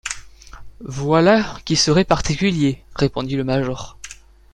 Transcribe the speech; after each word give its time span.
Voilà 0.83 1.59
qui 1.63 1.75
serait 1.75 2.05
particulier! 2.05 2.83
répondit 2.95 3.35
le 3.35 3.43
major. 3.43 3.99